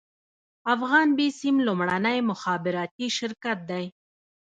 افغان 0.75 1.07
بیسیم 1.17 1.55
لومړنی 1.67 2.19
مخابراتي 2.31 3.07
شرکت 3.17 3.57
دی 3.69 3.85